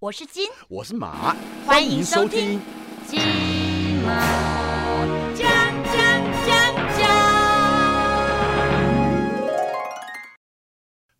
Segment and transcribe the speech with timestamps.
[0.00, 2.58] 我是金，我是马，欢迎收听
[3.06, 3.20] 金
[4.02, 5.46] 马奖
[5.84, 5.94] 奖
[6.46, 7.06] 奖奖。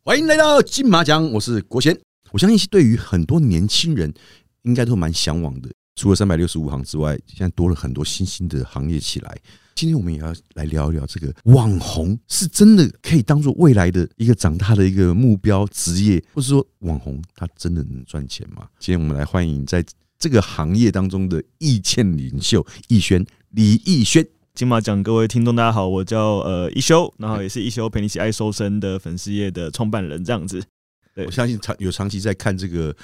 [0.02, 1.94] 欢迎来到金马奖，我是国贤。
[2.30, 4.10] 我相信对于很多年轻人，
[4.62, 5.68] 应该都蛮向往的。
[5.96, 9.36] 除了三百六十五行之外，现在多了很多新兴的行业起来。
[9.80, 18.68] 今天我们也要来聊一聊这个网红，是真的可以当做未来的一个长大的一个目标职业，或者说网红他真的能赚钱吗？
[18.78, 19.82] 今天我们来欢迎在
[20.18, 24.22] 这个行业当中的意见领袖逸轩李逸轩。
[24.52, 30.62] 金马奖各位听众大家好，我叫呃一休，然后也是一休陪你一起爱瘦身的粉丝业的创办人，这样子。
[31.14, 32.94] 对我相信长有长期在看这个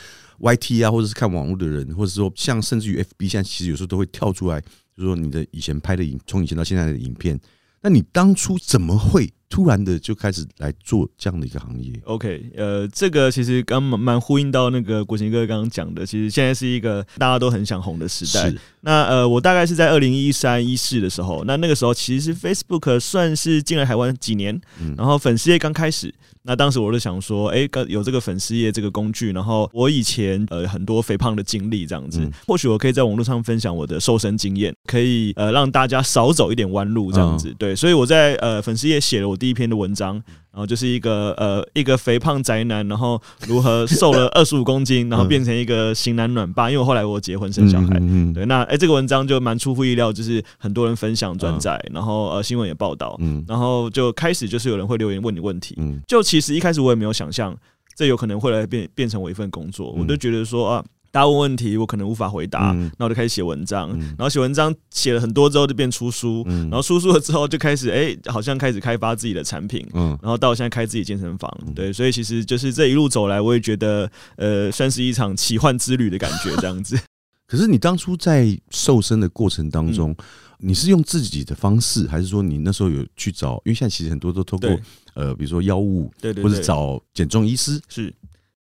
[0.40, 4.62] YT 啊，或者是看网络的人，或者说像甚至于 FB，现在其实有时候都会跳出来，
[4.96, 7.38] 就说你的以前拍的影，从以前到现在的影片，
[7.82, 18.51] 那你当初怎么会突然的就开始来做这样的一个行业？OK，呃，这个其实刚蛮蛮呼应到那个国行哥刚刚讲的，其实现在是一个大家都很想红的时代。
[18.51, 26.15] 是那呃，我大概是在二零一三一四的时候，那那个时候其实 Facebook 算是进了台湾几年，嗯然后粉丝页刚开始。
[26.49, 37.52] 那当时我就想说，哎、刚有这个粉丝业这个工具，然后我以前呃很多肥胖的经历，这样子，嗯或许我可以在网络上分享我的瘦身经验，可以呃让大家少走一点弯路，这样子。
[37.59, 40.15] 对，所以我在呃粉丝页写了我第一篇的文章，
[40.51, 46.71] 然后就是一个呃一个肥胖宅男，然后如何瘦了 二十五公斤，然后变成一个型男暖爸。
[46.71, 55.74] 因为我后来我结婚生小孩，嗯对，那哎、这个文章就蛮出乎意料，就是很多人分享转载，然后呃新闻也报道，嗯然后就开始就是有人会留言问你问题。
[55.79, 57.57] 嗯就其实一开始我也没有想象
[57.97, 60.85] 这有可能会来变变成我一份工作，嗯我就觉得说啊。
[61.16, 76.98] 大家问问题，我可能无法回答，嗯那我就开始写文章，嗯然后写文章写了很多之后就变出书，嗯然后出书了之后就开始哎、好像开始开发自己的产品，嗯然后到现在开自己健身房，对，所以其实就是这一路走来，我也觉得呃，算是一场奇幻之旅的感觉，这样子。
[77.48, 80.16] 可是你当初在瘦身的过程当中，嗯
[80.59, 83.54] 你是用自己的方式，还是说你那时候有去找？
[83.65, 84.71] 因为现在其实很多都通过
[85.15, 88.12] 呃，比如说药物，对对对，或者找减重医师，是。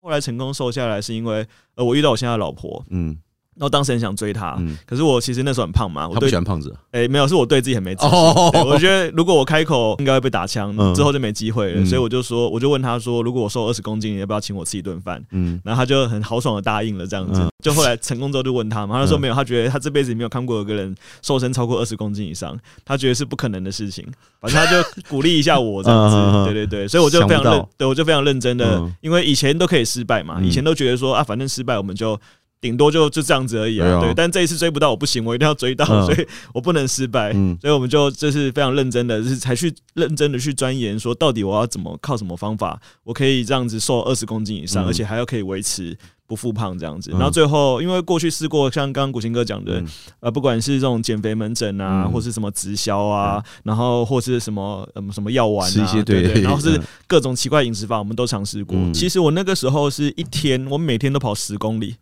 [0.01, 3.19] 后来成功瘦下来，是因为呃，我遇到我现在的老婆，嗯。
[3.57, 8.11] 然后当时很想追她，嗯，可是我其实那时候很胖嘛，我不对喜欢胖子啊，哎、没有，是我对自己很没自信。
[8.11, 11.81] 哦我觉得如果我开口，应该会被打枪，嗯之后就没机会了。
[11.81, 15.23] 嗯所以我就说，我就问他说，如果我瘦二十公斤，你要不要请我吃一顿饭？
[15.33, 17.41] 嗯然后他就很豪爽的答应了，这样子。
[17.41, 24.07] 嗯就后来成功之后就问他嘛，他说嗯没有，他觉得他这辈子没有看过有个人瘦身超过二十公斤以上，他觉得是不可能的事情。
[24.41, 26.17] 反正他就鼓励一下我这样子，
[26.51, 32.19] 对对对，所以我就非常认，对我就非常认真的嗯，因为以前都可以失败嘛，嗯以前都觉得说啊，反正失败我们就。
[32.61, 34.13] 顶多就就这样子而已啊，对。
[34.15, 37.33] 但这一次追不到我不行，我一定要追到，嗯所以我不能失败。
[37.35, 47.11] 嗯所以我们就就是非常认真的，就是才去认真的去钻研，说到底我要怎么靠什么方法，我可以这样子瘦二十公斤以上，嗯而且还要可以维持不复胖这样子。
[47.13, 49.87] 嗯然后最后，因为过去试过像刚刚古琴哥讲的嗯，
[50.21, 55.71] 呃，不管是这种减肥门诊啊，嗯或是什么直销啊，然后或是什么嗯什么药丸
[56.05, 58.77] 对对然后是嗯各种奇怪饮食法，我们都尝试过。
[58.77, 61.97] 嗯其实我那个时候是一天，我每天都跑十公里。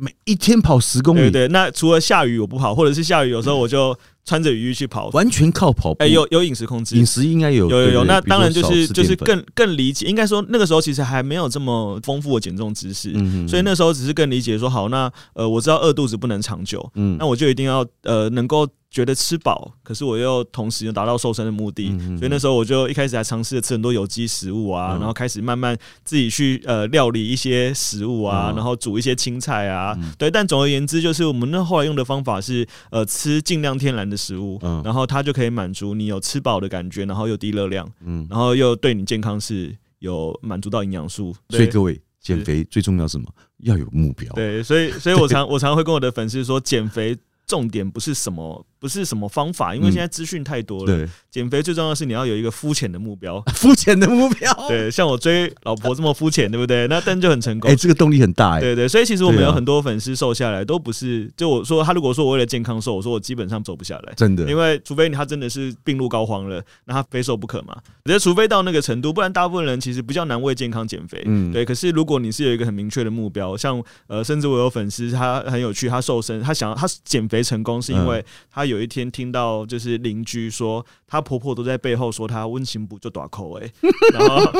[0.00, 5.08] 每一天跑十公里，对对，那除了下雨我不跑，或者是下雨有时候我就穿着雨衣去跑。
[5.08, 6.04] 完全靠跑步。
[6.04, 17.16] 哎、有有饮食控制，饮食应该有，有有有，那当然就是就是更更理解，应该说那个时候其实还没有这么丰富的减重知识，嗯嗯所以那时候只是更理解说，好，那呃我知道饿肚子不能长久，嗯。
[17.18, 24.98] 那我就一定要呃能够觉得吃饱，可是我又同时又达到瘦身的目的，嗯嗯所以那时候我就一开始还尝试着吃很多有机食物啊，嗯。
[24.98, 28.56] 然后开始慢慢自己去呃料理一些食物啊，嗯。
[28.56, 30.12] 然后煮一些青菜啊，嗯。
[30.16, 34.80] 对，但总而言之，就是我们那后来用的方法是呃吃尽量天然的食物，嗯。
[34.84, 37.86] 然后它就可以满足你有吃饱的感觉，然后又低热量。
[38.04, 43.26] 嗯，然后又对你健康是有满足到营养素，所以各位减肥最重要是什么？
[43.58, 44.32] 要有目标。
[44.32, 47.16] 对，所以所以我常 我常会跟我的粉丝说，减肥
[47.46, 50.86] 重点不是什么不是什么方法，因为嗯现在资讯太多了。
[50.86, 53.40] 对，减肥最重要的是你要有一个肤浅的目标。
[53.54, 54.52] 肤浅的目标。
[54.68, 56.86] 对，像我追老婆这么肤浅，对不对？
[56.88, 57.74] 那但就很成功哎，。
[57.76, 58.60] 这个动力很大哎。
[58.60, 64.12] 对对，所以其实我们有很多粉丝瘦下来，都不是就我说他如果说我为了健康瘦，我说我基本上走不下来。
[64.16, 67.76] 真的，因为除非他真的是病入膏肓了，那他非瘦不可嘛。
[68.04, 71.22] 我觉得除非到那个程度，不然大部分人其实比较难为健康减肥。
[71.26, 71.64] 嗯对。
[71.64, 83.70] 可是如果你是有一个很明确的目标，像呃，甚至我有粉丝他很有趣，他瘦身，他想要他减肥成功，是因嗯为他有一天听到就是邻居说，她婆婆都在背后说她温情不就短口哎，
[84.12, 84.52] 然后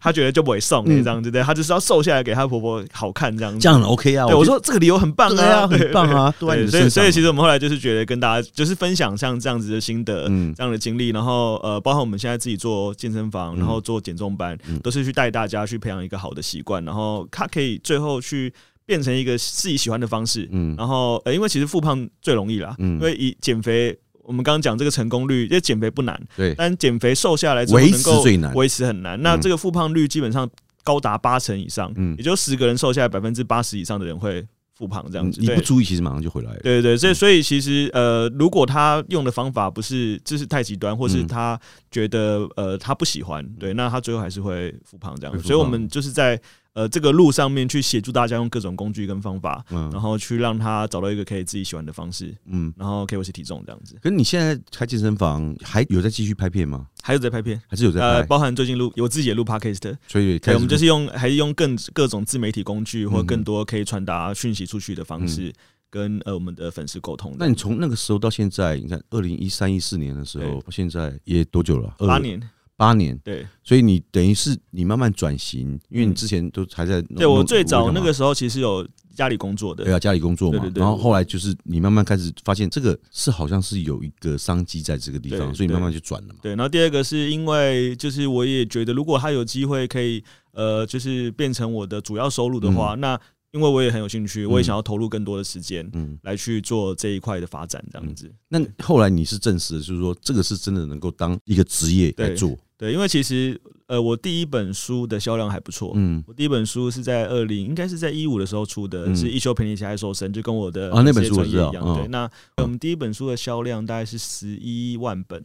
[0.00, 3.60] 她觉得就不会送哎，这样子对，她就是要瘦下来给她婆婆好看这样子。
[3.60, 4.26] 这样很 OK 啊。
[4.26, 6.66] 对，我说这个理由很棒啊，很棒啊，对。
[6.66, 18.52] 所以所以其实我们后来就是觉得跟大家就是分享像这样子的心得，嗯这样的经历，然后呃，包括我们现在自己做健身房，然后做减重班，嗯都是去带大家去培养一个好的习惯，然后它可以最后去
[18.86, 20.74] 变成一个自己喜欢的方式，嗯。
[20.76, 22.94] 然后呃，因为其实复胖最容易啦，嗯。
[22.94, 23.98] 因为以减肥。
[24.26, 28.54] 我们刚刚讲这个成功率，因为减肥不难，对，但减肥瘦下来之后维持能够最难。
[28.54, 29.20] 维持很难。
[29.20, 29.40] 那嗯。
[29.42, 30.48] 这个复胖率基本上
[30.82, 32.16] 高达八成以上，嗯。
[32.16, 34.42] 也就十个人瘦下来，百分之八十以上的人会
[34.72, 35.42] 复胖这样子。
[35.42, 36.60] 你不注意，其实马上就回来了。
[36.60, 41.26] 对对对，所以所以其实呃，如果他用的方法不是就是太极端，或是嗯。
[41.26, 41.60] 他
[41.90, 45.38] 觉得呃他不喜欢，对，那他最后还是会复胖这样。
[45.40, 46.40] 所以我们就是在
[46.74, 53.96] 呃这个路上面去协助大家用各种工具跟方法，嗯然后去让他找到一个可以自己喜欢的方式，嗯，然后可以维持体重这样子。
[54.02, 56.86] 可是你现在开健身房还有在继续拍片吗？
[57.02, 58.26] 还有在拍片，还是有在拍呃，拍？
[58.26, 65.52] 包含最近录我自己也录 podcast，所以我们就是用还是用更各种自媒体工具，或嗯更多可以传达讯息出去的方式，
[65.90, 67.36] 跟呃我们的粉丝沟通。
[67.38, 71.94] 那你从那个时候到现在，你看二零一三一四年的时候，到现在也多久了？
[71.98, 72.40] 八年，
[72.84, 73.18] 八年。
[73.24, 77.16] 对，所以你等于是你慢慢转型，因为你嗯之前都还在弄。
[77.16, 86.40] 对我最早那个时候其实有家里工作的，对啊，家里工作嘛然后后来就是你慢慢开始发现这个是好像是有一个商机在这个地方，所以你慢慢就转了嘛。
[86.42, 90.22] 对，然后第二个是因为就是我也觉得，如果他有机会可以
[90.52, 93.18] 呃，就是变成我的主要收入的话，那
[93.54, 98.28] 因为我也很有兴趣，我也想要投入更多的时间嗯，来去做这一块的发展，这样子。
[98.48, 102.56] 那后来你是证实，就是说这个是真的能够当一个职业来对做。
[102.76, 109.16] 对，因为其实呃，我第一本书的销量还不错，嗯，我第一本书是在二零，应该是在一五的时候出的，嗯。
[109.16, 111.72] 是一休陪你一起爱瘦身，就跟我的啊那本书一样。
[111.76, 111.94] 嗯。
[111.98, 115.40] 对，那我们第一本书的销量大概是十一万本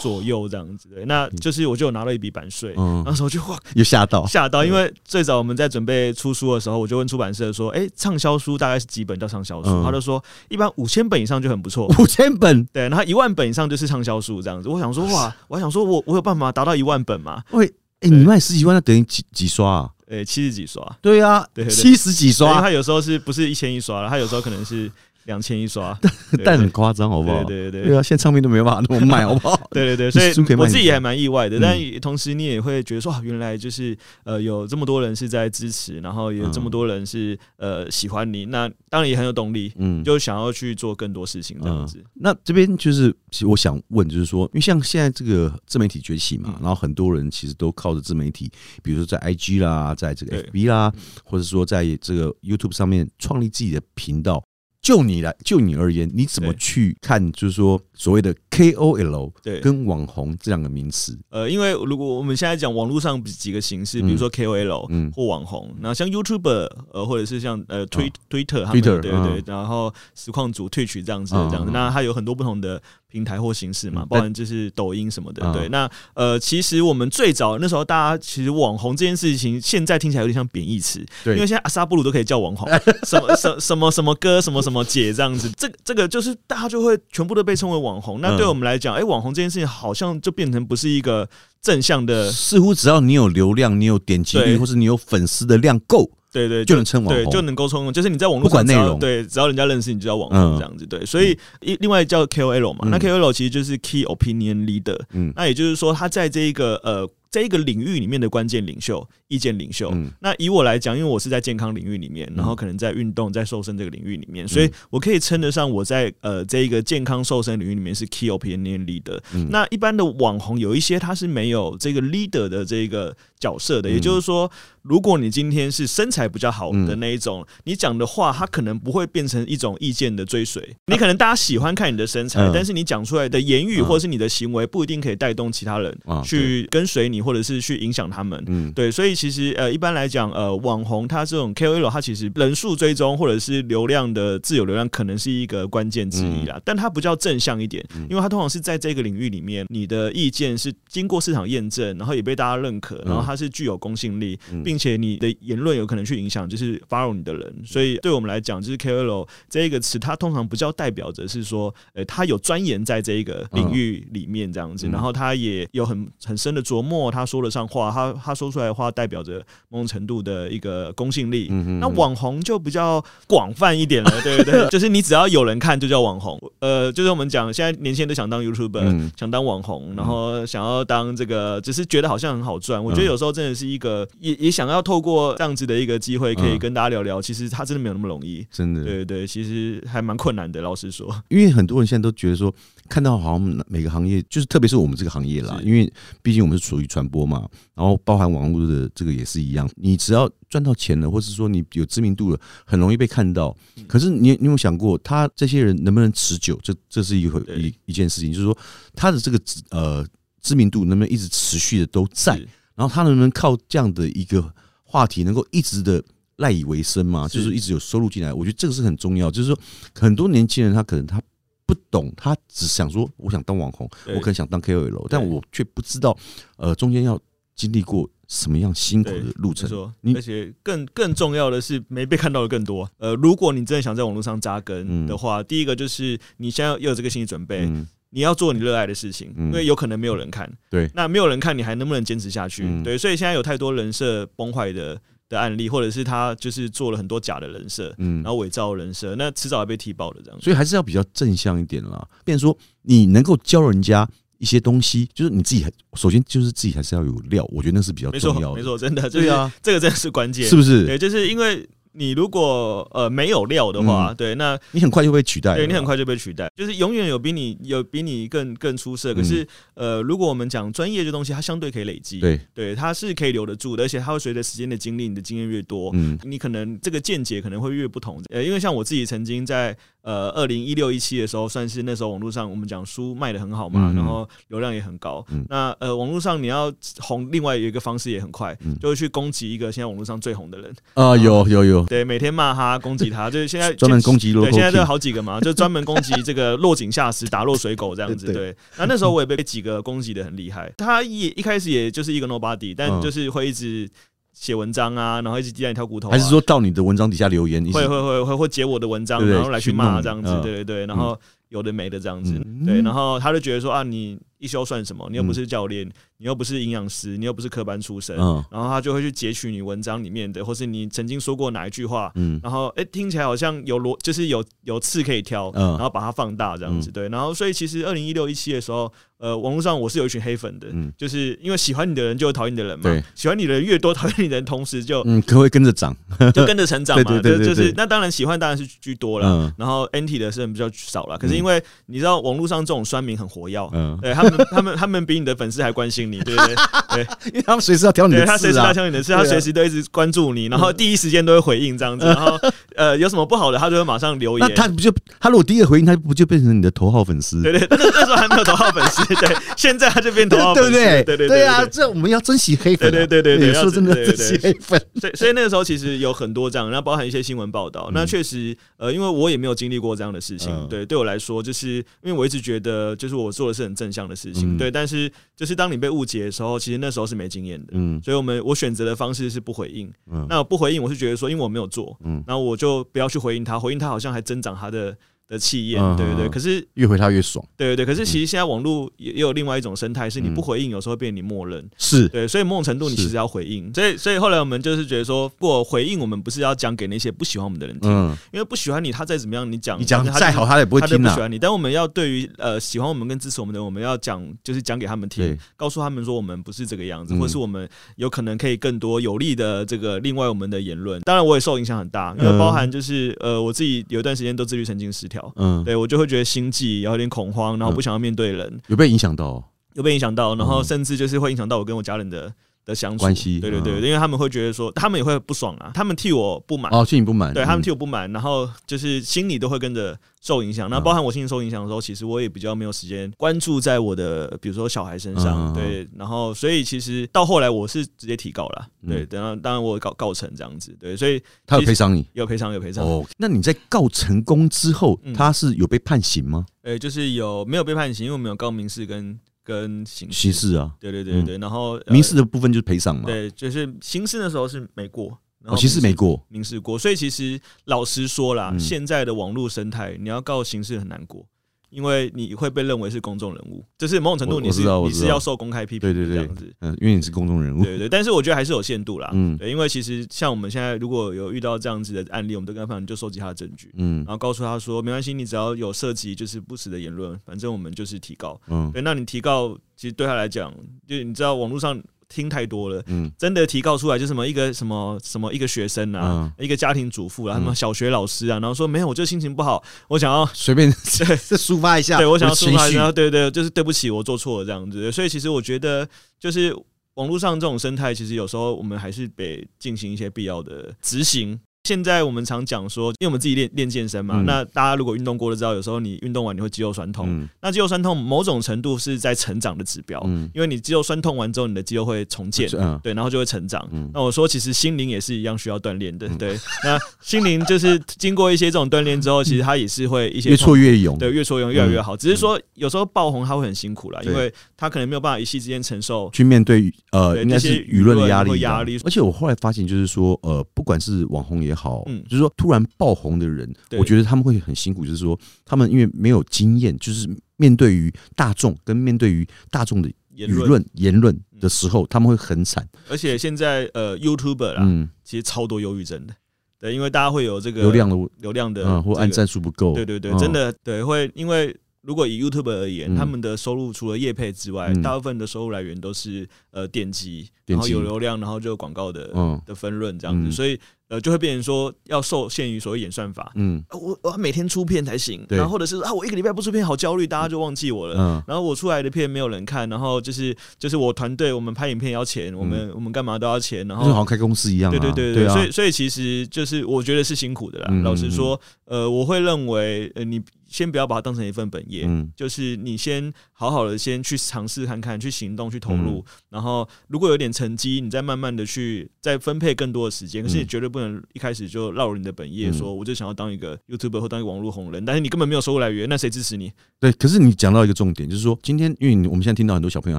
[0.00, 0.88] 左右这样子。
[0.88, 4.26] 对，那就是我就有拿到一笔版税，嗯那时候就哇又吓到。
[4.26, 14.68] 吓到，因为最早我们在准备出书的时候，我就问出版社说：“哎，畅销书大概是几本叫畅销书？”嗯他就说：“一般五千本以上就很不错。”五千本，对，然后一万本以上就是畅销书这样子。
[14.68, 17.42] 我想说，哇，我还想说我我有办法达到一万本吗？
[17.50, 17.66] 喂，
[18.00, 19.90] 哎，你卖十几万，那等于几几刷啊？
[20.08, 24.90] 诶，七十几刷，对啊，对七十几刷，他有时候是不是一千一刷了，他有时候可能是
[25.24, 25.98] 两千一刷，
[26.44, 27.44] 但很夸张，好不好？
[27.44, 27.84] 对对对。
[27.88, 29.58] 对啊，现在唱片都没有办法那么卖，好不好？
[29.70, 30.26] 对对对，所以
[30.56, 31.60] 我自己也还蛮意外的，嗯。
[31.60, 42.02] 但同时你也会觉得说，哇原来就是呃有这么多人是在支持，然后有这么多人是呃喜欢你，那当然也很有动力，嗯，就想要去做更多事情这样子。
[42.14, 46.60] 那这边就是，其实我想问，就是说，因为像现在这个自媒体崛起嘛，嗯。
[46.60, 48.50] 然后很多人其实都靠着自媒体，
[48.82, 50.92] 比如说在 IG 啦，在这个 FB 啦，
[51.24, 54.42] 或者说在这个 YouTube 上面创立自己的频道。
[54.84, 57.32] 就你来，就你而言，你怎么去看？
[57.32, 65.10] 就是说，所谓的 KOL 对，跟网红这两个名词，呃，因为如果我们现在讲网络上几个形式，比如说 KOL 嗯。
[65.14, 75.42] 或网红，那像 YouTuber 呃，或者是像呃推哦 Twitter 他们 Twitter，对对嗯对，然后实况组 Twitch 这样子嗯这样子，嗯那它有很多不同的平台或形式嘛嗯，包含就是抖音什么的。
[75.46, 81.34] 嗯对，那呃，其实我们最早那时候大家其实网红这件事情，现在听起来有点像贬义词，对。
[81.36, 82.68] 因为现在阿萨布鲁都可以叫网红，
[83.06, 88.20] 什么什什么什么歌，什么什么姐这样子，这个这个就是大家就会全部都被称为网红。
[88.20, 91.28] 那对嗯我们来讲，哎、网红这件事情好像就变成不是一个
[91.60, 97.16] 正向的，似乎只要你有流量，你有点击率，或是你有粉丝的量够，对对，就能称网红。
[97.16, 97.32] 对，红。
[97.32, 98.98] 就能够冲，就是你在网络不管内容。
[98.98, 100.50] 对，只要人家认识你就叫网嗯。
[100.50, 102.90] 红这样子，对，所以一另外叫 KOL 嘛，嗯。
[102.90, 105.32] 那 KOL 其实就是 Key Opinion Leader，嗯。
[105.36, 107.08] 那也就是说他在这一个呃。
[107.34, 109.90] 在一个领域里面的关键领袖、意见领袖。
[109.92, 110.08] 嗯。
[110.20, 119.18] 那以我来讲，因为我是在健康领域里面，然后可能在运动、在瘦身这个领域里面，所以我可以称得上我在呃这一个健康瘦身领域里面是 key opinion leader。
[119.34, 119.48] 嗯。
[119.50, 123.94] 那一般的网红有一些他是没有这个 leader 的这个角色的，嗯。
[123.94, 124.48] 也就是说，
[124.82, 130.62] 如果你今天是身材比较好的那一种，你讲的话，他可能不会变成一种意见的追随。
[130.86, 132.52] 你可能大家喜欢看你的身材，嗯。
[132.54, 133.84] 但是你讲出来的言语嗯。
[133.84, 138.42] 或是你的行为不一定可以带动其他人啊去跟随你，或者是去影响他们。
[138.46, 138.70] 嗯。
[138.72, 146.46] 对，所以其实呃，一般来讲，呃，网红他这种 KOL，他其实人数追踪或者是流量的自有流量，可能是一个关键之一嗯。
[146.46, 146.60] 啦。
[146.64, 154.62] 但它不叫正向一点，因为它通常是在这个领域里面，你的意见是经过市场验证，然后也被大家认可，然后它是具有公信力，嗯。
[154.62, 157.54] 并且你的言论有可能去影响就是 follow 你的人。
[157.64, 164.90] 所以对我们来讲，就是 KOL 这一个词，它通常不叫代表着是说，呃，他有钻研在这一个领域里面这样子，嗯。
[164.90, 171.48] 然后他也有很很深的琢磨，他说得上话，他他说出来的话代表着某种程度的一个公信力。
[171.50, 174.68] 嗯嗯那网红就比较广泛一点了， 对不对？
[174.68, 176.38] 就是你只要有人看就叫网红。
[176.58, 182.82] 呃，就是我们讲现在年轻人都想当 YouTuber，、嗯想当网红，然后想要当这个，只是觉得好像很好赚。
[182.82, 187.22] 我觉得有时候真的是一个，也也想要透过这样子的一个机会，可以嗯跟大家聊聊。
[187.22, 188.44] 其实他真的没有那么容易。
[188.50, 190.60] 真的，对对对，其实还蛮困难的。
[190.60, 192.52] 老实说，因为很多人现在都觉得说，
[192.88, 195.90] 看到好像每个行业，就是特别是我们这个行业啦，因为
[196.22, 203.54] 毕竟我们是属于传传播嘛，然后包含网络的这个也是一样，你只要赚到钱了，或是说你有知名度了，很容易被看到。
[203.76, 206.58] 嗯可是你你有想过，他这些人能不能持久？
[206.62, 208.56] 这这是一回一一件事情，就是说
[208.94, 209.38] 他的这个
[209.70, 210.06] 呃
[210.40, 212.36] 知名度能不能一直持续的都在，
[212.74, 216.02] 然后他能不能靠这样的一个话题能够一直的
[216.36, 217.28] 赖以为生嘛？
[217.28, 219.30] 就是一直有收入进来，我觉得这个是很重要。
[219.30, 219.58] 就是说，
[219.94, 221.20] 很多年轻人他可能他
[221.66, 226.16] 不懂，他只想说我想当网红，我可能想当 KOL，但我却不知道
[226.56, 227.18] 呃中间要
[227.54, 229.68] 经历过什么样辛苦的路程。
[229.68, 232.88] 没错，你而且更更重要的是，没被看到的更多。
[232.98, 240.50] 呃，如果你真的想在网络上扎根的话，第一个就是你现在要有这个心理准备，嗯，你要做你热爱的事情，嗯因为有可能没有人看。
[240.68, 242.64] 对那没有人看，你还能不能坚持下去？
[242.64, 245.00] 嗯对，所以现在有太多人设崩坏的
[245.34, 250.40] 的案例，或者是他就是做了很多假的人设，嗯然后伪造人设，那迟早要被踢爆的这样。
[250.40, 252.06] 所以还是要比较正向一点啦。
[252.24, 260.86] 变成说你能够教人家一些东西，就是你自己还首先就是自己还是要有料，我觉得那是比较没重要，的，错没错，真的，就是对啊，这个真的是关键，是不是？
[260.86, 264.16] 对，就是因为你如果呃没有料的话，嗯。
[264.16, 269.14] 对，那你很快就被取代，对你很快就被取代，就是永远有比你有比你更更出色。
[269.14, 269.24] 可嗯。
[269.24, 276.18] 是呃，如果我们讲专业这东西，它相对可以累积，对，对，它是可以留得住的，而且它会随着时间的经历，你的经验越多，嗯。
[276.24, 278.22] 你可能这个见解可能会越不同。
[278.30, 285.24] 呃，因为像我自己曾经在呃二零一六一七的时候，算是那时候网络上我们讲书卖的很好嘛，然后流量也很高。
[285.30, 285.44] 嗯。
[285.48, 288.78] 那呃网络上你要红，另外有一个方式也很快，嗯。
[288.80, 298.26] 就会去攻击一个现在网络上最红的人，啊，有有有，对，每天骂他、攻击他，就是现在 专门攻击对，现在就 king 有好几个嘛，就专门攻击这个落井下石、打落水狗这样子。
[298.32, 300.72] 对对，那那时候我也被几个攻击的很厉害。
[300.76, 303.00] 他也一开始也就是一个 nobody，但嗯。
[303.04, 303.86] 就是会一直
[304.34, 312.66] 写文章啊，然后一直鸡蛋里挑骨头啊，还是说到你的文章底下留言，一直会会会会会截我的文章，然后来去骂这样子嗯，对对对，然后有的没的这样子，嗯。
[312.66, 315.06] 对，然后他就觉得说啊，你一休算什么？
[315.10, 315.86] 你又不是教练，
[316.18, 318.44] 你又不是营养师，你又不是科班出身，嗯。
[318.50, 322.38] 然后他就会去截取你文章里面的，或是你曾经说过哪一句话，嗯。
[322.42, 325.70] 然后哎、诶听起来好像有逻，就是有有刺可以挑，嗯。
[325.70, 326.92] 然后把它放大这样子，嗯。
[326.92, 330.92] 对，然后所以其实二零一六一七的时候，呃，网络上我是有一群黑粉的，嗯。
[330.98, 335.96] 就是因为喜欢你的人就有讨厌你的人嘛，喜欢你的人越多，讨厌你的人同时就嗯，可会跟着长，
[336.34, 339.52] 就跟着成长嘛， 对对对对就就是那当然喜欢当然是居多了，嗯。
[339.56, 343.54] 然后 anti 的是比较少了，可是因为你知道网络上这种酸民很活跃。
[343.72, 347.06] 嗯，对他们，他们他们比你的粉丝还关心你，对不对？
[347.32, 352.38] 因为他们随时要挑你的对他随时要，挑你的事，他对啊随时都一直关注你，然后第一时间都会回应这样子， 然后
[352.76, 354.48] 呃有什么不好的，他就会马上留言。
[354.48, 357.42] 那他不就他如果第一个回应，他不就变成你的头号粉丝？
[357.42, 361.04] 对对，那那时候还没有头号粉丝， 对，现在他就变头号粉丝，对不对？
[361.04, 367.90] 对对对啊，这我们要珍惜黑粉啊，对对对对对说真的，对对珍惜黑粉，所以所以那个时候其实有很多这样，然后包含一些新闻报道。
[367.92, 374.70] 那确实，呃，因为我也没有经历过这样的事情，嗯对，对我来说，就是因为我一直觉得，就是我做的是很正向的事情，嗯对。
[374.70, 377.72] 但是就是当你被误解的时候，其实那时候是没经验的。
[377.72, 379.90] 嗯所以，我们我选择的方式是不回应。
[380.10, 384.96] 嗯那我不回应，我是觉得说，因为我没有做，嗯，然后我就不要去回应他，回应他好像还增长他的
[385.28, 386.28] 的气焰，嗯对对对。
[386.28, 391.64] 嗯可是，越回他越爽，对对对，可是其实现在网络也也有另外一种生态，是你嗯不回应，有时候变你默认。
[391.78, 401.08] 是对，所以某种程度你是其实要回应，所以所以后来我们就是觉得说，如果回应我们不是要讲给那些不喜欢我们的人听，嗯，因为不喜欢你，他再怎么样你讲，你讲他再好，他也不会听啊。
[401.08, 401.38] 不喜欢你。
[401.38, 411.00] 但我们要对于呃喜欢我们跟支持我们的人，我们要讲就是讲给他们听，告诉他们说我们不是这个样子，嗯或是我们有可能可以更多有利的这个另外我们的言论。
[411.02, 415.13] 当然我也受影响很大，因为嗯包含就是呃我自己有一段时间都自律神经失调。
[415.36, 419.44] 嗯，对我就会觉得心悸，然后有点恐慌，然后不想要面对人，有被影响到哦，
[419.74, 420.64] 有被影响到，然后嗯。
[420.64, 422.32] 甚至就是会影响到我跟我家人的
[422.64, 426.72] 的相处关系对对对，嗯因为他们会觉得说，他们也会不爽啊，他们替我不满。
[426.72, 430.68] 哦，替你不满，对他们嗯替我不满，然后就是心里都会跟着受影响。
[430.70, 435.52] 那嗯包含我心里受影响的时候，其实我也比较没有时间关注在我的，比如说小孩身上。
[435.52, 442.84] 对，然后所以其实到后来我是直接提告了，嗯对，然后当然我有告告成这样子，对，所以他有赔偿你有赔偿有赔偿。
[442.84, 443.04] 哦。
[443.18, 446.46] 那你在告成功之后嗯，他是有被判刑吗？
[446.62, 448.06] 呃，就是有没有被判刑？
[448.06, 450.18] 因为我们有告民事跟跟刑事。
[450.18, 453.02] 刑事啊，对对对对，然后呃民事的部分就是赔偿嘛。
[453.04, 455.06] 对，就是刑事的时候是没过，
[455.40, 458.58] 然后哦，其实民事没过，民事过，所以其实老实说啦，嗯。
[458.58, 461.26] 现在的网络生态，你要告刑事很难过，
[461.74, 469.10] 因为你会被认为是公众人物，就是某种程度你是你是要受公开批评对对对这样子。，嗯，因为你是公众人物，对对，但是我觉得还是有限度啦。
[469.12, 478.40] 嗯对，因为其实像我们现在如果有遇到这样子的案例，我们都跟他讲，就收集他的证据，嗯然后告诉他说，没关系，你只要有涉及就是不实的言论，反正我们就是提告。
[478.48, 480.54] 嗯对，那你提告，其实对他来讲，
[480.86, 481.80] 就你知道网络上
[482.14, 490.24] 听太多了，嗯真的提告出来，就什么一个什么什么一个学生啊，一个家庭主妇啊，嗯什么小学老师啊，然后说没有，我就心情不好，我想要。
[490.32, 494.92] 随便 对这抒发一下，对，我想要抒发，情绪然，后对对，就是对不起，我做错了这样子。
[494.92, 495.88] 所以其实我觉得，
[496.20, 496.54] 就是
[496.94, 501.38] 网络上这种生态，其实有时候我们还是得进行一些必要的执行。
[501.64, 513.66] 现在我们常讲说，因为我们自己练练健身嘛，嗯那大家如果运动过都知道，有时候你运动完你会肌肉酸痛，嗯那肌肉酸痛某种程度是在成长的指标，嗯因为你肌肉酸痛完之后，你的肌肉会重建，嗯对，然后就会成长。
[513.72, 516.38] 嗯那我说，其实心灵也是一样需要锻炼的，对。
[516.62, 521.96] 那心灵就是经过一些这种锻炼之后，其实它也是会一些越挫越勇，对越挫越勇越来越好。
[521.96, 526.10] 只是说有时候爆红它会很辛苦啦，因为它可能没有办法一夕之间承受。
[526.12, 531.53] 去面对呃，对应该是这些舆论的压力压力而且我后来发现，就是说，呃，不管是网红也好，
[531.86, 532.02] 嗯。
[532.04, 541.18] 就是说突然爆红的人，我觉得他们会很辛苦，就是说他们因为没有经验，就是面对于大众跟面对于大众的言舆论言论。
[541.40, 546.14] 的时候，他们会很惨，而且现在呃，YouTuber 啦，嗯，其实超多忧郁症的，
[546.58, 550.18] 对，因为大家会有这个流量的流量的嗯，或按赞数不够，对对对，嗯。
[550.18, 551.54] 真的对会，因为
[551.84, 552.96] 如果以 YouTube 而言，嗯。
[552.96, 554.82] 他们的收入除了业配之外，嗯。
[554.82, 559.40] 大部分的收入来源都是呃点击，然后有流量，然后就有广告的嗯。
[559.46, 560.32] 的分润这样子，嗯。
[560.32, 563.62] 所以呃就会变成说要受限于所谓演算法，嗯。
[563.68, 567.96] 啊我我要每天出片才行，然后或者是啊我一个礼拜不出片好焦虑，大家就忘记我了。
[567.98, 568.22] 嗯。
[568.26, 577.68] 然后我出来的片没有人看，然后就是就是我团队我们拍影片要钱，我们我们干嘛都要钱，然后就好像开公司一样啊，对对对对啊，所以所以其实就是我觉得是辛苦的啦。
[577.70, 580.18] 嗯老实说，呃，我会认为，呃，你
[580.54, 590.22] 先不要把它当成一份本业，嗯就是你先好好的先去尝试看看，去行动，去投入，嗯然后如果有点成绩，你再慢慢的去再分配更多的时间。
[590.22, 596.52] 可是你嗯绝对不能一开始就绕了你的本业，嗯说我就想要当一个 YouTuber 或当一个网络红人，但是你根本没有收入来源，那谁支持你？
[596.78, 599.98] 对，可是你讲到一个重点，就是说今天因为你我们现在听到很多小朋友，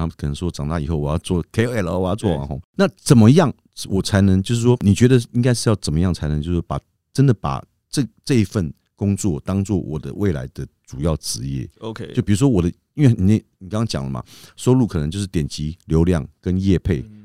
[0.00, 3.52] 他们可能说长大以后我要做 KOL，我要做网红，那怎么样
[3.90, 6.80] 我才能就是说，你觉得应该是要怎么样才能就是把
[7.12, 14.24] 真的把这这一份工作当做我的未来的主要职业？OK，就比如说我的，因为你你刚刚讲了嘛，
[14.56, 17.15] 收入可能就是点击流量跟业配，嗯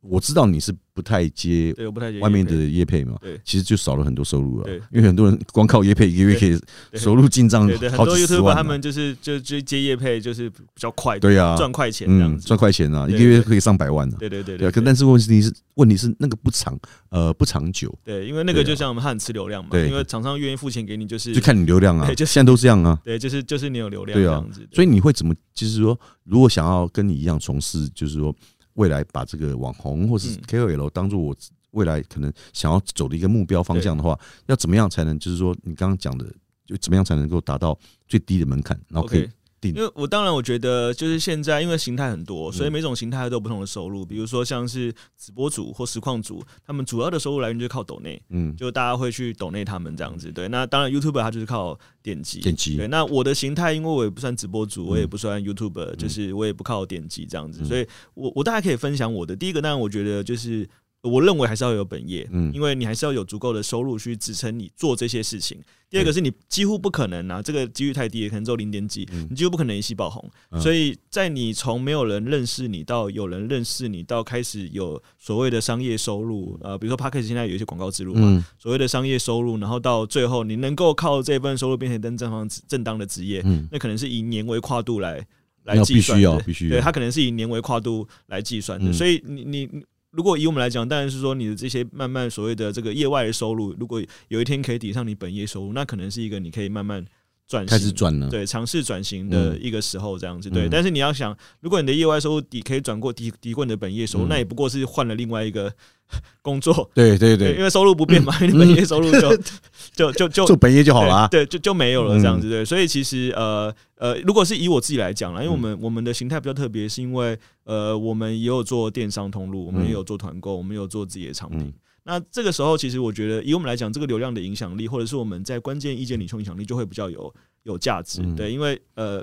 [0.00, 3.40] 我知道你是不太接对，我不太介意外面的业业配嘛，对。
[3.44, 6.58] 其实就少了很多收入了对，因为很多人光靠业配一个月可以
[6.98, 14.16] 收入进账好几十 YouTuber 万啊，他们就是就就接业配就是比较快，对呀，赚快钱嗯，赚快钱啊，一个月可以上百万呢。
[14.18, 16.78] 对对对对但是问题是，问题是那个不长，
[17.10, 19.88] 呃，不长久，对，因为那个就像我们他很吃流量嘛，对。
[19.88, 22.06] 因为厂商愿意付钱给你，就是就看你流量啊。
[22.06, 22.98] 对就现在都这样啊。
[23.04, 24.44] 对，就是就是你有流量对啊。
[24.72, 25.34] 所以你会怎么？
[25.54, 28.32] 就是说，如果想要跟你一样从事，就是说
[28.78, 31.36] 未来把这个网红或是嗯 KOL 当做我
[31.72, 35.18] 未来可能想要走的一个目标方向的话，要怎么样才能？
[35.18, 36.24] 就是说，你刚刚讲的，
[36.64, 39.28] 就怎么样才能够达到最低的门槛，然后可以
[39.60, 39.74] 定。
[39.74, 42.72] 因为我当然我觉得就是现在因为形态很多，所以嗯。
[42.72, 44.04] 每种形态都有不同的收入。
[44.04, 48.54] 比如说像是直播主或实况主，他们主要的收入来源就是靠抖内，嗯。
[48.56, 50.30] 就大家会去抖内他们这样子。
[50.30, 52.40] 对，那当然 YouTube 它就是靠点击。
[52.40, 52.76] 点击。
[52.76, 57.64] 对，那我的形态，因为我也不算直播主，我也嗯不算 YouTube，、就是我也不靠点击这样子，嗯。
[57.64, 59.34] 所以我我大家可以分享我的。
[59.34, 60.68] 第一个，当然我觉得就是
[61.02, 65.60] 我认为还是要有本业，嗯因为你还是要有足够的收入去支撑你做这些事情。
[65.88, 70.28] 第二个是你几乎不可能啊，这个几率太低，可能只有零点几，嗯你几乎不可能一夕爆红。
[70.50, 85.24] 嗯所以在你从没有人认识你到有人认识你，到开始有所谓的商业收入，呃，比如说 p a r k e 现在有一些广告植入嘛，嗯所谓的商业收入，然后到最后你能够靠这份收入变成登正方正当的职业，嗯，那可能是以年为跨度来
[85.62, 89.68] 来计算的，要必须对，它可能是以年为跨度来计算的，嗯所以你你。
[90.10, 97.04] 你如果以我们来讲，当然是说你的这些慢慢所谓的这个业外的收入，如果有一天可以抵上你本业收入，那可能是一个你可以慢慢
[97.46, 98.28] 转型开始转了。
[98.28, 100.66] 对尝试转型的一个时候，这样子对。
[100.66, 105.72] 嗯但是你要想，如果你的业外收入抵可以转过抵抵过你的本业收入，嗯那也不过是换了另外一个
[106.42, 109.36] 工作，对对对，因，为收入不变嘛， 因为本业收入就
[109.94, 111.28] 就就就做本业就好了啊。
[111.28, 112.64] 对，就就没有了嗯这样子对。
[112.64, 121.72] 所以其实呃呃，如果是以我自己来讲啦，因为我们我们的形态比较特别，是因为呃我们也有做电商通路，我们也有做团购，我们也有做自己的产品嗯。
[122.04, 128.22] 那这个时候，其实我觉得，以我们来讲，这个流量的影响力，或者是我们在关键意见领袖影响力，就会比较有有价值。
[128.22, 129.22] 嗯对，因为呃，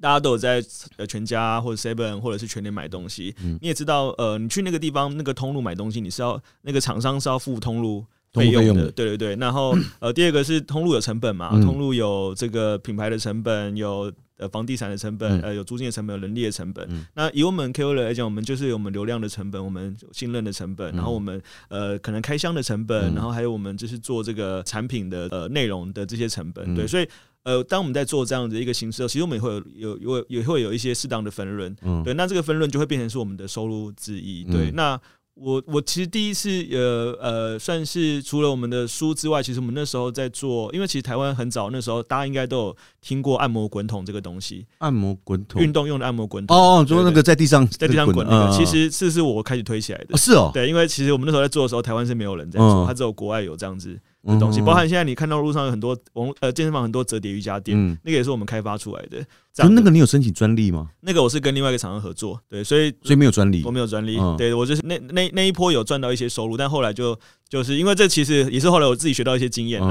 [0.00, 0.64] 大家都有在
[0.96, 3.58] 呃全家或者 Seven 或者是全联买东西，嗯。
[3.60, 9.36] 你也知道，呃，你去那个地方那个通路买东西，你是要那个厂商是要付通路费用的，对对对。
[9.36, 11.62] 然后 呃，第二个是通路有成本嘛，嗯。
[11.62, 15.42] 通路有这个品牌的成本，有呃房地产的成本，嗯。
[15.42, 16.86] 呃有租金的成本，有人力的成本。
[16.90, 17.04] 嗯。
[17.14, 23.14] 那以我们 KOL 来讲，我们就是有我们流量的成本，我们信任的成本，嗯然后我们呃可能开箱的成本，嗯。
[23.14, 26.72] 然后还有我们就是做这个产品的呃内容的这些成本。
[26.72, 26.74] 嗯。
[26.76, 27.08] 对，所以
[27.44, 31.74] 呃当我们在做这样的一个形式其实我们也会有有有也会有一些适当的分润。
[31.82, 34.44] 嗯对，那这个分润就会变成是我们的收入之一。
[34.44, 35.00] 对，嗯那
[35.40, 46.56] 我我其实第一次呃呃，算是除了我们的书之外，其实我们那时候在做，因为其实台湾很早那时候，大家应该都有听过按摩滚筒这个东西，按摩滚筒运动用的按摩滚筒。
[46.56, 50.16] 哦，就是那个在地上在地上滚那个，嗯其实是是我开始推起来的哦。
[50.16, 53.96] 是哦，对，因为其实我们那时候在做的时候，台湾是没有人在做，嗯它只有国外有这样子
[54.28, 54.60] 的东西。
[54.60, 59.24] 嗯包含现在你看到路上有很多网呃健身房很多折叠瑜伽垫，嗯，那个也是我们开发出来的。
[59.54, 60.88] 就那个你有申请专利吗？
[61.00, 63.70] 那个我是跟另外一个厂商合作，对，所以所以没有专利我。
[63.70, 69.82] 没有专利，嗯对我就是那那那一波有赚到一些收入，但后来就就是因为这其实也是后来我自己学到一些经验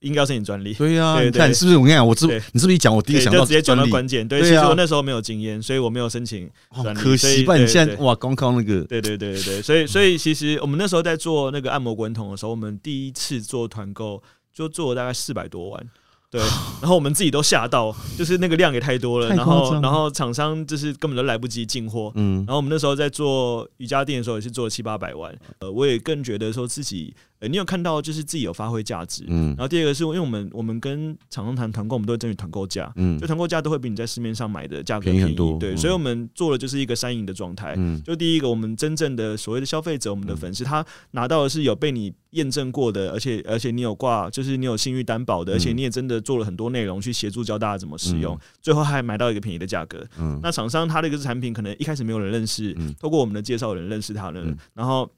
[0.00, 0.74] 应该要申请专利。
[0.74, 1.76] 对呀，对对你看是不是？
[1.76, 2.42] 我跟你讲，我这对。
[2.52, 3.90] 你是不是一讲我第一，个想到直接讲专利？
[3.90, 4.26] 到关键。
[4.26, 6.48] 对，其实我那时候没有经验，所以我没有申请
[6.94, 8.82] 可惜吧，所以对对你现在哇，光靠那个。
[8.84, 15.90] 对对对对对，所以所以其实我们那时候在做那个按摩滚筒的时候，我们第一次做团购就做了大概四百多万。
[16.28, 16.40] 对，
[16.82, 22.38] 然后我们自己都吓到，就是那个量也太多了，太然后然后厂商就是根本都来不及进货，嗯。
[22.38, 29.24] 然后我们那时候在做瑜伽垫的时候也是做了七八百万，呃，我也更觉得说自己，呃，你有看到就是自己有发挥价值。
[29.28, 37.74] 嗯然后第二个是因为我们我们跟厂商谈团购，我们都会争取团购价，嗯就团购价都会比你在市面上买的价格便宜很多对，嗯所以我们做的就是一个三赢的状态。
[37.76, 50.02] 嗯就第一个，我们真正的所谓的消费者，我们的粉丝，他拿到的是有被你验证过的，而且而且你有挂，就是你有信誉担保的，而且你也真的做了很多内容去协助教大家怎么使用，嗯最后还买到一个便宜的价格。
[50.18, 55.10] 嗯那厂商他的一个产品可能一开始没有人认识，嗯透过我们的介绍有人认识他了，嗯然后。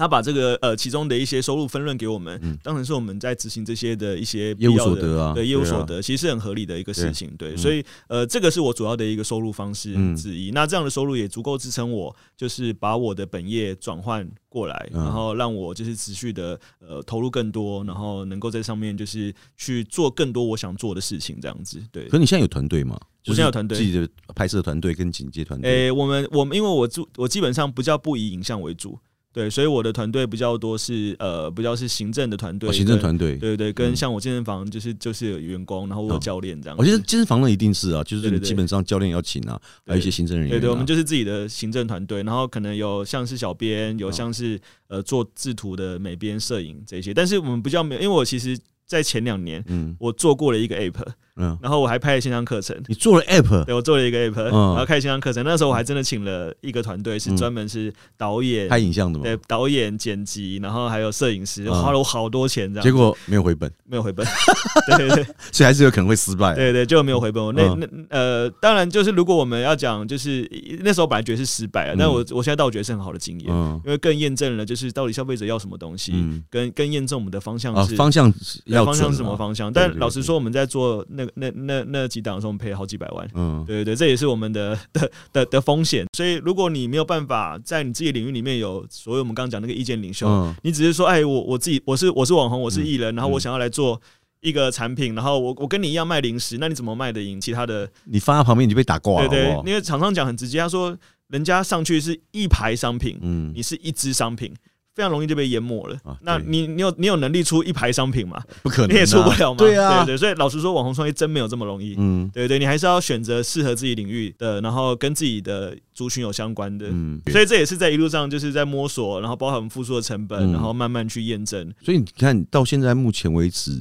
[0.00, 7.30] 他把这个呃其中的一些收入分润给我们，嗯当成是我们在执行这些的一些必业务所得啊对业务所得，其实是很合理的一个事情。
[7.36, 10.52] 对，嗯所以呃，这个是我主要的一个收入方式嗯之一。
[10.52, 21.78] 那这样的收入也足够支撑我，就是把我的本业转换过来，嗯然后让我就是持续的呃投入更多，然后能够在上面就是去做更多我想做的事情，这样子。
[21.92, 22.98] 对可，你现在有团队吗？
[23.26, 25.70] 我现在有团队自己的拍摄团队跟警戒团队。
[25.70, 28.98] 诶、我们我们因为我主我基本上不叫不以影像为主，
[29.32, 33.36] 对，所以我的团队比较多是呃比较是行政的团队、哦，行政跟团队。
[33.36, 36.76] 对对对，跟嗯像我健身房就是就是有员工，然后我有哦教练这样。
[36.76, 40.58] 我觉得健身房那一定是啊，就是基本上教练要请啊，还有一些行政人员啊。
[40.58, 52.76] 对对，我们就是自己的行政团队，然后可能有像是小编，有哦像是呃做制图的美编、摄影这些，但是我们比较没有，因为我其实，在前两年嗯我做过了一个 app，嗯，然后我还拍了线上课程。
[52.86, 55.44] 你做了 app，对，我做了一个 app，、嗯然后开线上课程。
[55.44, 64.26] 那时候我还真的请了一个团队，是嗯专门是导演、拍影像的嘛，对导演、剪辑，然后还有摄影师，嗯花了我好多钱，这样结果没有回本，没有回本。
[64.86, 66.54] 对对对所以还是有可能会失败。
[66.54, 67.42] 对对，就没有回本。
[67.42, 70.48] 我那嗯那呃，当然就是如果我们要讲，就是
[70.82, 77.96] 那时候本来觉得是失败了，但嗯我我现在倒觉得是很好的经验，嗯因为更验证了就是到底消费者要什么东西，嗯跟更验证我们的方向啊，是。
[77.96, 78.32] 方向
[78.64, 79.36] 要方向是什么？
[79.36, 79.70] 方向？
[79.72, 83.28] 但老实说，我们在做那那那那几档的时候，我们赔了好几百万。
[83.34, 86.06] 嗯，对对对，这也是我们的的的的风险。
[86.16, 94.00] 所以，如果你没有办法在你自己领域里面有所谓我们刚刚讲那个意见领袖，嗯你只是说，哎，我我自己我是我是网红，我是艺人，然后我嗯想要来做
[94.40, 97.90] 一个产品，然后我我跟你一样卖零食，那你怎么卖得赢其他的？
[98.04, 99.56] 你放在旁边你就被打挂了，对对？
[99.66, 100.96] 因为厂商讲很直接，他说
[101.28, 104.54] 人家上去是一排商品，嗯你是一支商品。
[105.00, 105.96] 非常容易就被淹没了。
[106.04, 108.38] 啊那你你有你有能力出一排商品吗？
[108.62, 109.56] 不可能啊，你也出不了嘛。
[109.56, 111.94] 对啊，对对，所以老实说，网红创业真没有这么容易。
[111.96, 116.88] 嗯对对，你还是要选择适合自己领域的，然后跟自己的族群有相关的。
[116.90, 121.72] 嗯，所以这也是在一路上就是在摸索，然后包含我们付出的成本，嗯然后慢慢去验证。
[121.82, 123.72] 所以你看到现在目前为止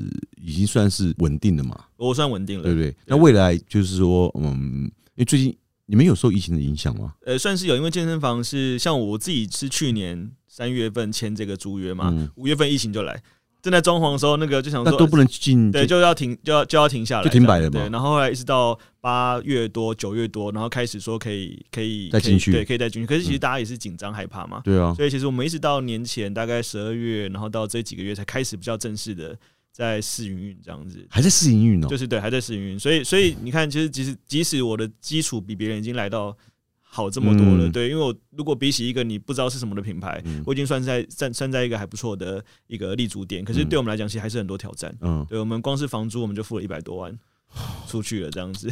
[0.41, 2.95] 已经算是稳定的嘛，我算稳定了，对不对？
[3.05, 4.84] 那未来就是说，嗯，
[5.15, 5.53] 因为最近
[5.89, 7.15] 你们有受疫情的影响吗？
[7.25, 13.19] 呃，算是有，因为健身房是像我自己是去年三月份签这个租约嘛嗯，五、月份疫情就来，
[13.60, 22.52] 正在装潢的时候，那个就想说都不能进，对，就要停，就要就要停下来，就停摆了嘛对，然后后来一直到八月多、九月多，然后开始说可以可以可以再进去。
[22.52, 23.08] 对，可以再进去。
[23.08, 23.39] 可是其实嗯。
[23.39, 29.36] 大家也是紧张害怕嘛，对啊，所以其实我们一直到年前大概十二月，然后到这几个月才开始比较正式的
[29.79, 31.07] 在试营运这样子。
[31.09, 31.95] 还在试营运哦就。
[31.95, 36.35] 是对，还在试营运，所以所以你看，其实即使即使我的基础比别人已经来到
[36.81, 44.93] 好这么多了，嗯对，因为我如果比起一个你不知道是什么的品牌，嗯我已经算在站算在一个还不错的一个立足点，可是嗯对我们来讲，其实还是很多挑战。
[44.99, 47.17] 嗯，对我们光是房租我们就付了一百多万
[47.87, 48.69] 出去了，这样子。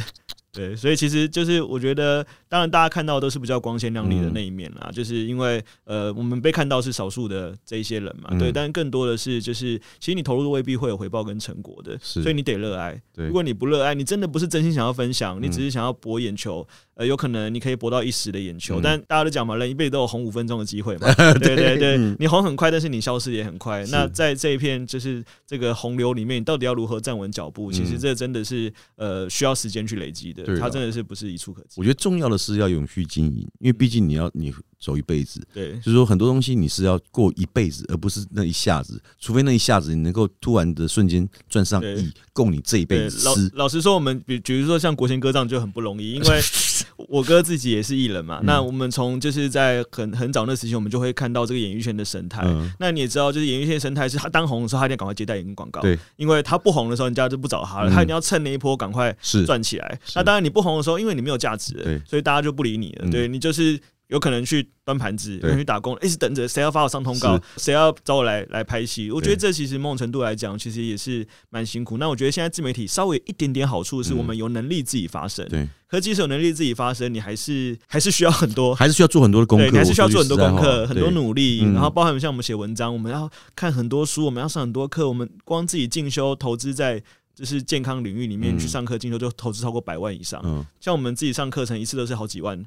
[0.50, 8.38] 对，所以其实就是我觉得，当然大家看到都是比较光鲜亮丽的那一面啦，就是因为呃，我们被看到是少数的这一些人嘛，嗯。
[8.38, 13.00] 对，但更多的是就是，其实你投入的未必会有回报跟成果的，所以你得热爱。
[13.14, 15.50] 如果你不热爱，你真的不是真心想要分享，你嗯。
[15.50, 16.66] 只是想要博眼球，
[16.98, 23.86] 呃，有可能你可以博到一时的眼球，嗯但大家都讲嘛，人一辈子都有红五分钟的机会嘛， 对对对，嗯你红很快，但是你消失也很快。
[23.86, 27.70] 那在这一片就是这个洪流里面，你到底要如何站稳脚步？
[27.70, 31.74] 其实嗯这真的是呃需要时间去累积的它真的是不是一触可及。
[31.76, 35.40] 我觉得重要的是要永续经营，因为毕竟你要你走一辈子。
[35.52, 39.00] 对就是说，很多东西你是要过一辈子，而不是那一下子。
[39.18, 43.64] 除非那一下子你能够突然的瞬间赚上亿，够你这一辈子，老。
[43.64, 46.40] 老实说，我们比比如说像国贤哥这样就很不容易，因为
[47.08, 48.40] 我哥自己也是艺人嗯嘛。
[48.44, 52.42] 那我们从就是在很很早那时期，我们就会看到这个演艺圈的生态。
[52.44, 55.80] 嗯那你也知道，就是演艺圈的生态是他当红的时候，他一定要赶快接代言跟广告。
[55.80, 60.00] 对，因为他不红的时候，人家就不找他了，嗯他一定要趁那一波赶快是赚起来。
[60.14, 63.06] 那当然，你不红的时候，因为你没有价值了，对所以大家就不理你了。
[63.06, 69.10] 嗯对你就是有可能去端盘子，有可能去打工，一直等着谁要发我上通告，谁要找我来来拍戏。
[69.10, 71.98] 我觉得这其实某种程度来讲，其实也是蛮辛苦。
[71.98, 78.74] 那我觉得现在自媒体稍微一点点好处是我们有能力自己发声，对，可即使有能力自己发声，你还是还是需要很多。
[78.74, 87.02] 还是需要做很多的功课，对，你还是需要做很多功课，很多努力，嗯然后包含像我们写文章，我们要看很多书，我们要上很多课，我们光自己进修投资在
[87.34, 90.40] 就是健康领域里面嗯去上课进修，就投资超过百万以上。
[90.44, 92.64] 嗯，像我们自己上课程一次都是好几万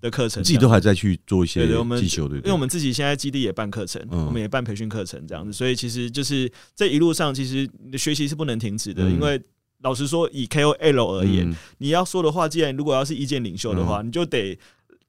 [0.00, 2.38] 的课程，自己都还在去做一些对对我们技巧，对？
[2.38, 9.40] 因为我们自己现在基地也办课程，嗯我们也办培训课程这样子，所以其实就是这一路上，其实学习是不能停止的，嗯因为。
[9.82, 14.58] 老实说，以 KOL 而言，嗯你要说的话，既然如果要是意见领袖的话，你就得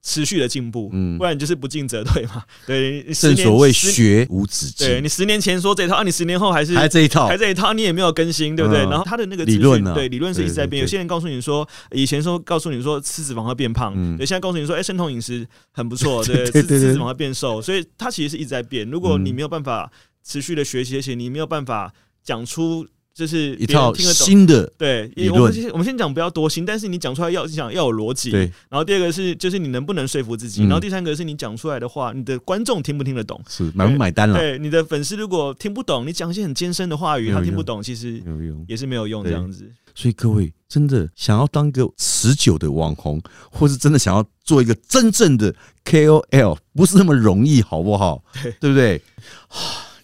[0.02, 2.42] 持续的进步，嗯不然你就是不进则退嘛。
[2.66, 8.80] 对，正所谓学无止境，对你十年前说这一套，啊，你十年后还是还这一套还，这一套，你也没有更新，对不对？
[8.86, 10.80] 嗯然后他的那个理论呢对理论是一直在变。
[10.80, 18.88] 有些人告诉你说，以前说告诉你说吃脂肪会变胖，嗯对，现在告诉你说，哎，生酮饮食很不错， 对，吃吃脂肪会变瘦，所以它其实是一直在变。
[18.88, 19.90] 如果你嗯没有办法
[20.24, 21.92] 持续的学习，而且你没有办法
[22.24, 22.86] 讲出
[23.20, 24.26] 就是一套别人听得懂。
[24.26, 28.30] 新的对，理我们论先我们先讲不要多心，但是你讲出来要讲要有逻辑。
[28.30, 33.38] 对，然后第二个是就是你能不能说服自己，嗯然后第三个是你讲出来的话，你的观众听不听得懂。
[33.48, 38.22] 是买不买单了，对，你的粉丝如果听不懂，你讲一些很艰深的话语，他听不懂，其实。
[38.66, 39.70] 也是没有用这样子。
[39.94, 45.54] 所以各位真的想要当个持久的网红，或是真的想要做一个真正的
[45.84, 48.22] KOL，不是那么容易，好不好？
[48.42, 49.02] 对对不对？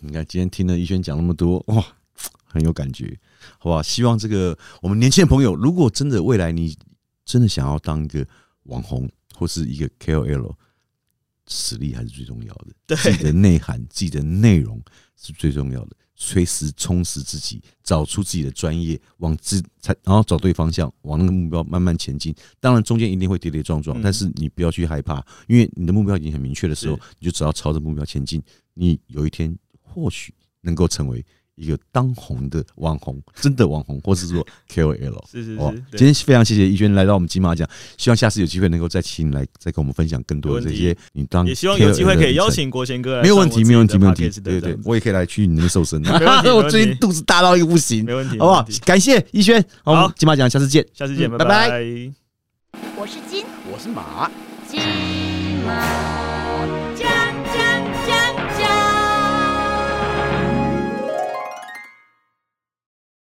[0.01, 1.83] 你看今天听了逸轩讲那么多，哇，
[2.57, 3.19] 很有感觉，
[3.59, 3.83] 好不好？
[3.83, 6.77] 希望这个我们年轻的朋友，如果真的未来你
[7.25, 8.27] 真的想要当一个
[8.65, 10.55] 网红或是一个 KOL，
[11.47, 12.69] 实力还是最重要的。
[12.87, 14.83] 对自己的内涵、自己的内容
[15.17, 15.97] 是最重要的。
[16.19, 22.35] 随时充实自己，找出自己的专业，往自才然后找对方向，往那个目标慢慢前进。
[22.59, 28.43] 当然中间一定会跌跌撞撞，嗯但是你不要去害怕，因为你的目标已经很明确的时候，你就只要朝着目标前进。
[28.73, 31.23] 你有一天或许能够成为
[31.57, 35.13] 一个当红的网红，真的网红，或是说 KOL。
[35.13, 35.59] 哦是是是，，
[35.91, 44.41] 对今天非常谢谢逸轩来到我们金马奖，希望下次有机会能够再请你来，再跟我们分享更多的这些你当也希望有机会可以邀请国贤哥来没有问题，没有问题，没有问题。
[44.41, 46.01] 对对我也可以来去你那边瘦身。
[46.55, 48.67] 我最近肚子大到一个不行，没问题，好不好？
[48.85, 50.87] 感谢逸轩，好，好金马奖下次见。
[50.93, 51.81] 下次见，嗯拜拜拜。
[52.99, 54.31] 我是金我是马。
[54.69, 54.81] 金
[55.65, 56.26] 马奖。